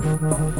[0.00, 0.57] Mm-hmm.